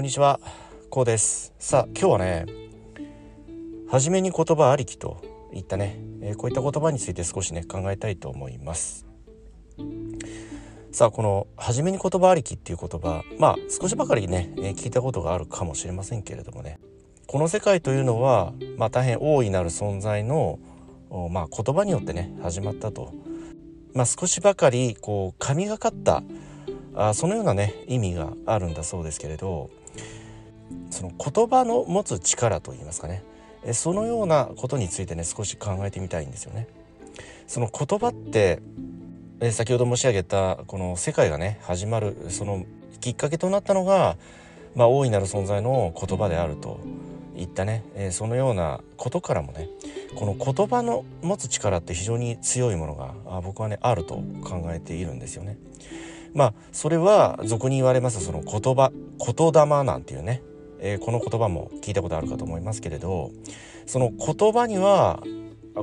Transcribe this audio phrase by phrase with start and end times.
[0.00, 0.40] こんにちは、
[0.88, 1.52] こうです。
[1.58, 2.46] さあ、今日はね、
[3.86, 5.20] 初めに言葉ありきと
[5.52, 9.04] いったね、えー、こういった言葉について少しね、考えたいと思います。
[10.90, 16.78] さあ、この初めに言葉ありきっていう言葉、まあ少しばかりね、えー、聞いたことがあるかもしれませんけれどもね、
[17.26, 20.60] この世界というのは、まあ大変大いなる存在の、
[21.30, 23.12] まあ言葉によってね、始まったと。
[23.92, 26.22] まあ少しばかりこう神がかった
[26.94, 29.70] あそのようなね意味があるんだそうですけれど
[30.90, 33.22] その言葉の持つ力といいますかね
[33.72, 36.66] そのようなことについてね少し考えてみたいんですよね。
[37.46, 38.60] その言葉って
[39.50, 42.64] 先ほど申し上げたこの世界がね始まるその
[43.00, 44.16] きっかけとなったのが、
[44.74, 46.80] まあ、大いなる存在の言葉であると
[47.36, 49.68] いったね、えそのようなことからもね
[50.14, 55.56] この言葉の持つ力って非常に強いものがあ僕はねあると考えているんですよね。
[56.34, 60.42] まあそれは俗に言われますその言葉言霊なんていうね、
[60.80, 63.30] えー、この言葉も聞いたことあるかと思いますけれど
[63.86, 65.22] その言葉には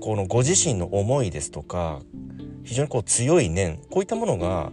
[0.00, 2.00] このご自身の思いですとか
[2.64, 4.72] 非常にこう強い念こういったものが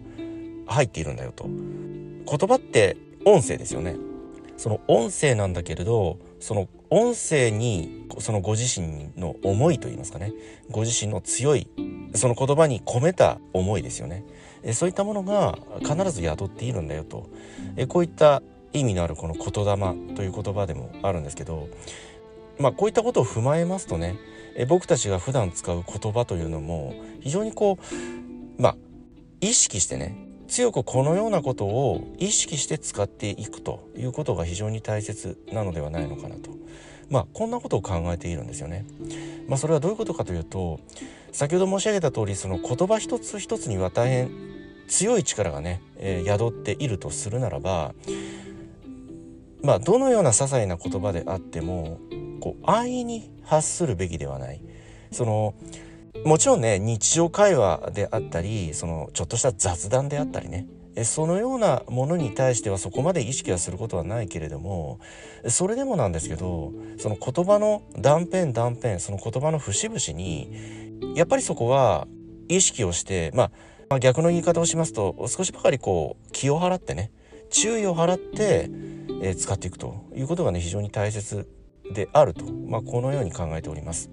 [0.68, 1.46] 入っているんだよと。
[1.46, 2.96] 言葉って
[3.26, 3.96] 音声ですよね。
[4.58, 10.34] その音声なんだけれどその音声にそのご自身の思いといいますかね。
[10.70, 11.68] ご自身の強い
[12.14, 14.24] その言葉に込めた思いですよね。
[14.64, 17.30] えそういったものが必ず宿っているんだよと。
[17.78, 21.70] えこういった意味のあるこの言霊という言葉でもあるんですけど
[22.60, 24.16] まあこういったことを踏まえますとね
[24.56, 27.78] え僕たちが普段使う言葉というのも非常にこ
[28.58, 28.76] うまあ
[29.42, 36.52] 意識してね強くこのようなことを意識して使っていくということが非常に大切なのではないのかなと。
[37.10, 38.86] まあこんなことを考えているんですよね。
[39.48, 40.80] まあそれはどういうことかというと
[41.32, 44.32] 先ほど申し上げた通りその言葉一つ一つには大変
[44.88, 47.94] 強い力がね、えー、宿っているとするならば
[49.64, 52.00] まあどのような些細な言葉であっても
[52.40, 54.62] こう安易に発するべきではない。
[55.12, 55.54] その
[56.26, 60.68] もちろんね日常会話であったりそのちょっとした雑談であったりね
[61.04, 65.00] そのようなものに対してはそこまで意識はすることはないけれども
[65.48, 72.08] それでもなんですけどその言葉の断片断片その言葉の節々にやっぱりそこは
[72.50, 73.52] 意識をしてま
[73.90, 77.12] あ逆の言い方をしますと少しばかりこう気を払ってね
[77.50, 78.70] 注意を払って、
[79.22, 81.48] え使っていくということがね非常に大切
[81.94, 84.10] であると、まあ、このように考えております。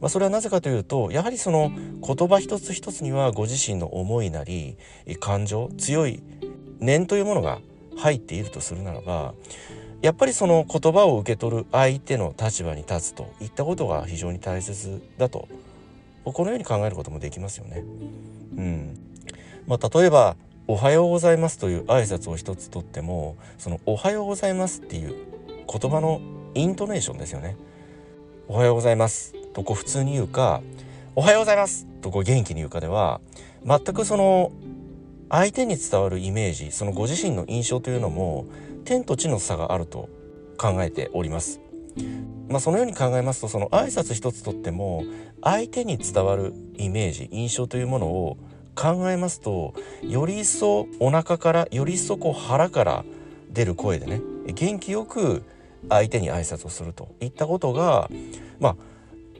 [0.00, 4.76] まあ、それはなぜかというとやはりその言葉一つ一つにはご自身の思いなり
[5.20, 6.22] 感情強い
[6.80, 7.60] 念というものが
[7.96, 9.34] 入っているとするならば
[10.00, 15.46] やっぱりその言葉を受け取る相手の立場に立つといったことが非常に大切だと
[16.24, 17.84] このように考えることもできますよね。
[18.56, 18.98] うん
[19.66, 20.36] まあ、例えば
[20.68, 25.14] 「おはようございます」という挨拶を一つとってもその「おはようございます」っていう
[25.66, 26.20] 言葉の
[26.54, 27.56] イントネーションですよね。
[28.48, 30.62] おはようございますとこう普通に言うか
[31.16, 33.20] おはようございますとこう元気に言うかでは
[33.64, 34.52] 全くその
[35.30, 38.46] 相手に伝わるイメージそのご自身の印象というのも
[38.84, 40.08] 天と地の差があると
[40.58, 41.60] 考えております。
[42.48, 45.04] まあ、そのように考えますとその挨拶一つとっても
[45.42, 48.36] 相手に伝わるイメージ印象というものを
[48.74, 53.04] 考えますとより一層お腹からより一層こう腹から
[53.50, 55.44] 出る声でね元気よく
[55.88, 58.08] 相手に挨拶をするといったことが
[58.60, 58.76] まあ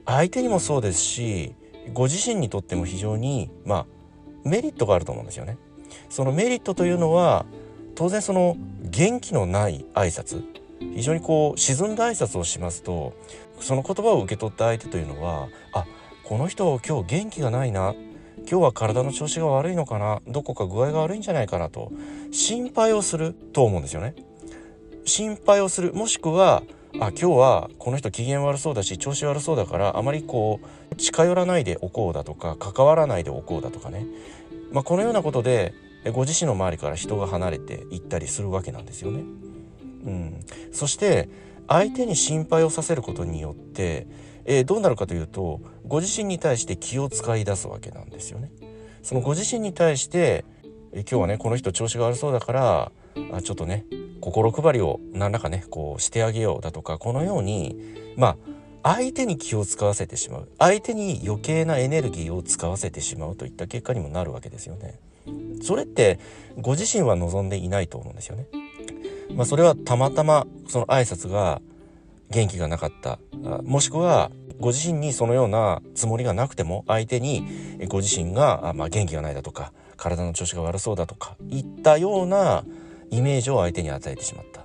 [0.05, 1.55] 相手にもそうですし
[1.93, 3.85] ご自身にとっても非常にまあ
[4.43, 5.57] メリットがあると思うんですよね。
[6.09, 7.45] そのメリットというのは
[7.95, 10.43] 当然その元気のない挨拶
[10.95, 13.13] 非常にこう沈んだ挨拶をしますと
[13.59, 15.85] その言葉を受け取った相手というのはあ
[16.23, 17.93] この人今日元気がないな
[18.49, 20.21] 今日は体の調子が悪いのかな？
[20.27, 21.91] どこか具合が悪いんじゃないかなと。
[22.31, 24.15] 心配をすると思うんですよね。
[25.05, 25.93] 心配をする。
[25.93, 26.63] もしくは
[26.95, 30.59] あ今日はこの人機嫌悪そうだし調子悪そうだからあまりこ
[30.91, 34.05] う近寄らないでおこうだとか関わらないでおこうだとかね、
[34.71, 35.73] まあ、このようなことで
[36.11, 39.23] ご自身の周りから人が離れていったりするわけなんですよね。
[40.05, 41.29] うん、そして
[41.67, 44.05] 相手に心配をさせることによって、
[44.45, 48.51] えー、どうなるかというとご自身に対して気を使い出すわけなんですよね。
[49.01, 50.45] そのご自身に対して、
[50.93, 52.91] え今日はねこの人調子が悪そうだから
[53.33, 53.85] あちょっとね
[54.21, 57.75] 心配りを何らかねこうしてあげようだとかこのように
[58.15, 58.37] ま
[58.83, 64.99] あ相手に気を使わせてしまう相手に余計なエネルギーを使わせてしまうといった結果にもなるわけですよね。
[65.61, 66.19] それって
[66.59, 68.47] ご自身は望んでいないと思うんですよね。
[69.35, 71.61] まあ、それはたまたまその挨拶が
[72.33, 73.19] 元気がなかった
[73.63, 77.45] もしくはご自身にそのようなつもりがなくても相手に
[77.87, 82.63] ご自身がま元気がないだとか体の調子が悪そうだとかいったような
[83.09, 84.63] イメージを相手に与えてしまった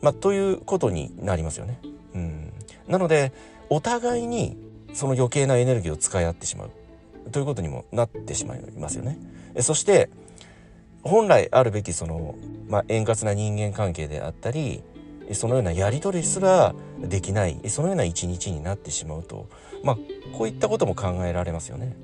[0.00, 1.80] まあ、ということになりますよね。
[2.14, 2.52] うん、
[2.86, 3.32] なので
[3.68, 4.56] お互いに
[4.92, 9.18] その余計なエネルギーを使い合ってしまうということにもなってしまいますよね。
[9.60, 10.08] そして
[11.02, 12.36] 本来あるべきその、
[12.68, 14.82] まあ、円滑な人間関係であったり
[15.32, 19.48] そのようなやり取りすらできないそのような一日になってしまうと、
[19.84, 19.98] まあ、
[20.36, 21.96] こういったことも考えられますよね。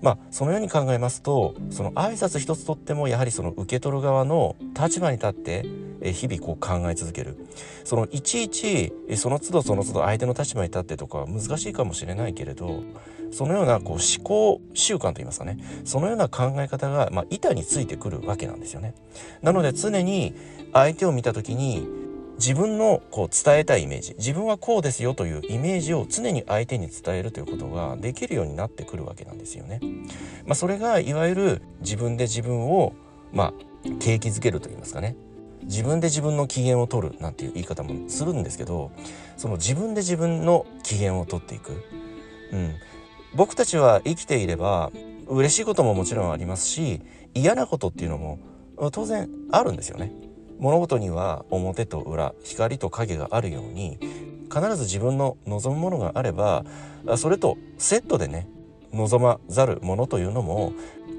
[0.00, 5.66] まあそのように考えますとその挨拶一つとってもやはりその受け取る側の立場に立って
[6.12, 7.36] 日々こう考え続ける
[7.82, 12.82] そのいちいちその都度その都度相手の立場に立ってとか難しいかもしれないけれど
[13.32, 18.94] そのようなこう思考習慣といいますかねそのような考え方が、まあ、板についてくるわけなんですよね。
[19.42, 20.34] なので常に
[20.72, 21.86] 相手を見た時に
[22.38, 29.80] 自分のこう伝えたいイメージ自分はこうですよというイメージを常に相手に伝えるということができるようになってくるわけなんですよね。
[30.46, 32.94] まあ、それがいわゆる自分で自分を
[33.32, 33.52] まあ
[34.00, 35.16] 景気づけると言いますかね
[35.62, 38.90] 自分で自分の機嫌を取るなんていう言い方もするんですけど
[39.36, 41.84] その自分で自分の機嫌を取っていく、
[42.52, 42.74] うん、
[43.34, 44.90] 僕たちは生きていれば
[45.26, 47.02] 嬉しいことももちろんありますし
[47.34, 48.38] 嫌なことっていうのも
[48.92, 50.12] 当然あるんですよね。
[50.58, 53.98] 物事には表と裏光と影があるように
[54.52, 56.64] 必ず自分の望むものがあれば
[57.16, 58.48] それとセットでね
[58.92, 60.72] 望まざるものというのも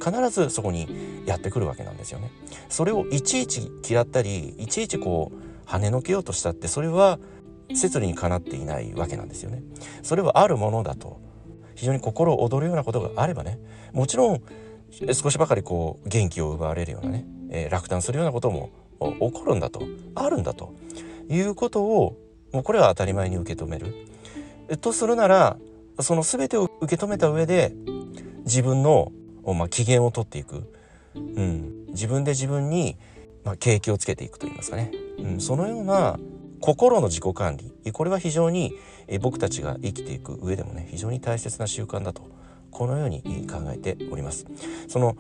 [0.04, 2.32] 必ずそこにやってくるわけなんですよね。
[2.70, 7.20] それをいちいち嫌ったりいちいちこう跳ねのけようとしたってそれは
[7.76, 9.62] 摂理にかなっていないわけなんですよね。
[10.02, 11.20] それはあるものだと
[11.76, 13.60] 非常に心躍るようなことがあればね
[13.94, 14.42] もちろん
[15.14, 19.82] 少しばかりこう元気を奪われるようなね、えー、落胆するようなことも起こるんだと
[20.16, 20.74] あるんだと
[21.30, 22.18] いうことを
[22.52, 24.08] もうこれは当たり前に受け止める。
[24.82, 25.58] とするなら
[26.00, 27.74] その全てを受け止めた上で
[28.46, 29.12] 自分の、
[29.46, 30.72] まあ、機嫌を取っていく、
[31.16, 32.98] うん、自分で自分に、
[33.44, 36.20] まあ、景気をつけていくといいますかね、うん、そのような
[36.62, 37.92] 心の自己管理。
[37.92, 38.76] これは非常に
[39.22, 42.28] 僕たちが生きていく上でもね非常に大切な習慣だと。
[42.72, 44.46] このように考えております。
[44.88, 45.18] その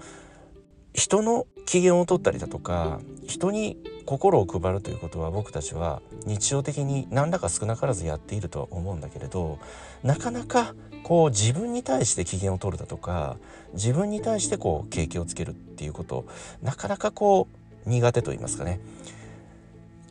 [0.93, 9.59] 人の機嫌を取ったりだとか人に心を配るということは僕たちは日常的に何らか少なからずやっているとは思うんだけれど
[10.03, 13.37] なかなかこう自分に対して機嫌を取るだとか
[13.73, 16.25] 自分に対してこう景気をつけるっていうこと
[16.63, 17.47] なかなかこ
[17.85, 18.79] う苦手と言いますかね。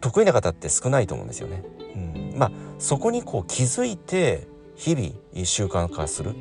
[0.01, 1.63] 得意な方って少ないと思うんですよね。
[1.95, 4.47] うん、まあそこにこう気づいて
[4.77, 6.35] 日々習慣化する。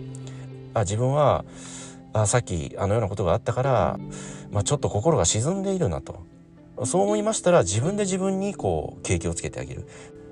[0.74, 1.44] あ自分は
[2.14, 4.00] あさっきあのようなことがあったから、
[4.52, 6.26] まあ、ちょっと心が沈んでいるなと。
[6.86, 9.88] そう思いましたら自分で自分にこう景気をつけてあげる。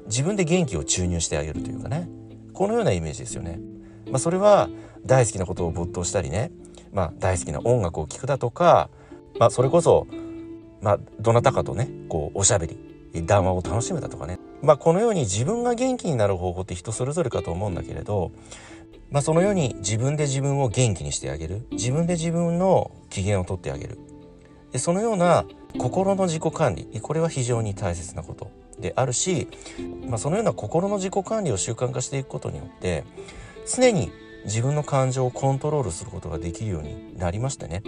[0.07, 2.07] 自分で元気を注入してあげるというかね。
[2.53, 3.59] このようなイメージですよね。
[4.09, 4.69] まあ、それは
[5.05, 6.51] 大好きなことを没頭したりね、
[6.93, 8.89] まあ、大好きな音楽を聴くだとか、
[9.39, 10.07] まあ、それこそ、
[10.81, 12.95] まあ、どなたかとねこうおしゃべり。
[13.23, 18.31] 談話を楽しむだとかね、まあ、このように自分が元気になる方法って人それぞれかと思うんだけれど
[19.11, 21.67] まあ、そのように自分で自分を元気にしてあげる。
[21.71, 23.99] 自分で自分の機嫌をとってあげる。
[24.71, 25.45] でそのような
[25.77, 26.99] 心の自己管理。
[27.01, 28.51] これは非常に大切なこと。
[28.79, 29.47] であるし、
[30.07, 33.03] まあ、そのような心の自己管理を習慣化していくことによって
[33.73, 34.11] 常に
[34.45, 37.83] 自分の感情をコントロールすることができるようになりましてね。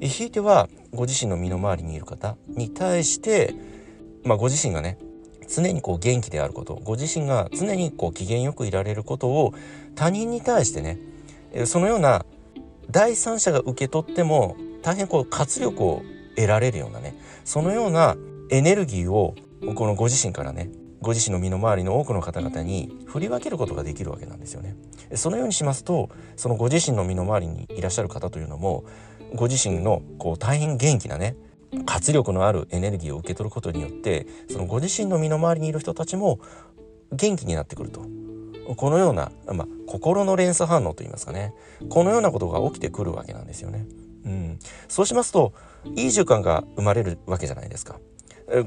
[0.00, 3.54] ひいてはご自身の身の回りにいる方に対して、
[4.24, 4.98] まあ、ご自身がね
[5.48, 9.54] 常にこう元気であることご自身が常にこう機嫌よくいられることを
[9.94, 10.98] 他人に対してね
[11.66, 12.24] そのような
[12.90, 16.02] 第三者が受け取っても大変こう活力を
[16.36, 18.16] 得られるようなねそのような
[18.50, 19.34] エネルギーを
[19.74, 24.76] このご自身からねご自身の身の回りの多くの方々に振り分けることができるわけなんですよね。
[25.14, 28.84] そのようにしますとそのご自身の身の回りにいらっしゃる方というのも
[29.34, 31.36] ご自身のこう大変元気なね
[31.84, 36.40] 活力のあるエネルギーを受け取ることによってそのご自身の身の回りにいる人たちも
[37.12, 38.02] 元気になってくると
[38.76, 41.54] このような、まあ、心の連鎖反応といいますかね
[41.88, 43.86] このようなことが起きてくるわけなんですよね。
[44.24, 44.58] うん、
[44.88, 45.52] そうしますと
[45.94, 48.00] いい習慣が生まれるわけじゃないですか。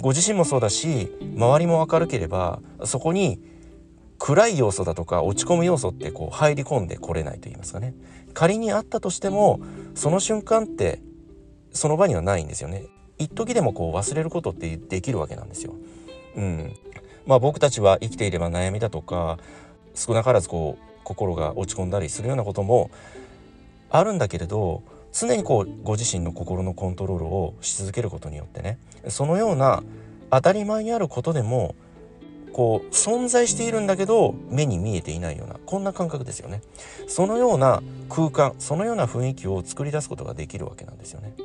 [0.01, 3.39] ご自身もそうだし周りも明るければそこに
[4.17, 7.93] 暗い要素だとか落ち込む要素ってこう入り込んでこれないと言いますかね
[8.33, 9.61] 仮にあったとしても
[9.95, 11.01] その瞬間って
[11.73, 12.85] その場にはないんですよね
[13.17, 15.75] 一時でもこう忘れることってできるわけなんですよ。
[16.37, 16.73] うん、
[17.25, 19.37] まあ僕たちは生きていれば悩みだとか
[19.93, 22.91] 少なからずこう心が落ち込んだりするようなことも
[23.89, 29.83] あるんだけれど常にこうご自身の心のコントロールをし続けることによってねそのような
[30.31, 31.75] 当たり前にあることでも
[32.53, 36.61] こう存在しているんだけど目に見えていないようなこんな感覚ですよね。
[37.07, 41.33] そのような空間そのような雰囲気を作り出すことができるわけなんですよね。
[41.37, 41.43] う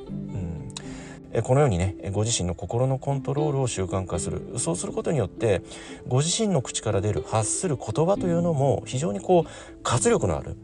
[1.38, 1.42] ん。
[1.42, 4.58] このようにねご自身の心のコントロールを習慣化する。
[4.58, 5.62] そうすることによって
[6.06, 9.50] ご自身の口から出る発する言葉というのも非常にこう
[9.82, 10.56] 活力のある、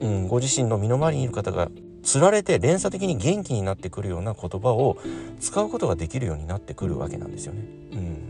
[0.00, 1.68] うん、ご自身の身の回りにいる方が
[2.02, 4.96] つられて連鎖的に元気になってくるような言葉を
[5.40, 7.64] 使うことができるようになってくるわけなんですよね。
[7.92, 8.25] うん、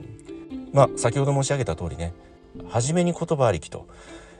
[0.77, 2.13] まあ先ほど申し上げた通りね
[2.69, 3.89] 初めに言葉ありきと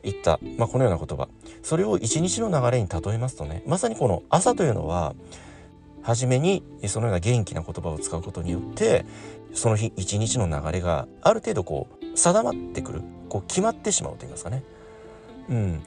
[0.03, 1.29] いった、まあ、このような言葉。
[1.63, 5.15] それを一日の流れに例えますとねまさにこの朝というのは
[6.03, 9.07] 初めにそのような元気な言葉を使うことによって
[9.55, 14.63] その日一日の流れがある程度こう定まってくるこう決まってしまうと言いますかね。
[15.49, 15.83] うん、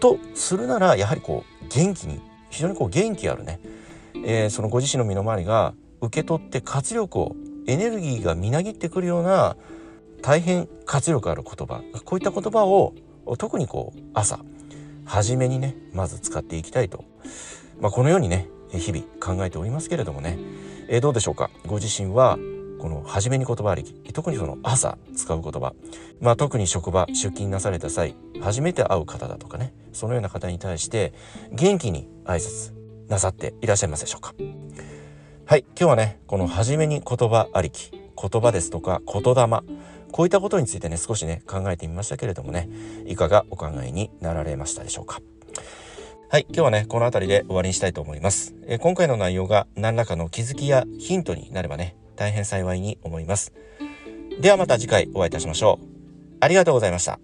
[0.00, 2.18] とするならやはりこう元気に
[2.48, 3.60] 非常にこう元気あるね、
[4.24, 9.56] えー、そのご自身の身の回りが受け取って活力をエネルギーがみなぎってくるような
[10.22, 12.94] 大変活力ある言葉こういった言葉を
[13.38, 14.40] 特にこう朝
[15.04, 17.04] 初めにねまず使っていきたいと、
[17.80, 20.38] まあ、このようにね日々考えておりますけれどもね、
[20.88, 21.50] えー、どうでしょうか？
[21.66, 22.38] ご自身は
[22.80, 25.74] この初めに言葉ありき特にその朝使う言葉、
[26.20, 31.12] まあ、特に職場出勤なされた際初めて会う方だとかねそのような方に対して
[31.52, 32.72] 元気に挨拶
[33.08, 34.34] なさっていらっしゃいますでしょうか？
[35.44, 39.46] はい今日はねこの初めに言葉ありき言葉ですとか言霊
[40.12, 42.68] こういったことについてね少しね考えてみましたけれどもね
[43.06, 45.20] いかがお考えになられましたでしょうか
[46.32, 48.54] はい、今日はね、この辺りで終わりにしたいと思います。
[48.66, 53.52] え今回の内容が何らかの気づきやヒントになればね、大変幸いに思います。
[54.40, 55.86] ではまた次回お会いいたしましょう。
[56.40, 57.20] ありがとうございました。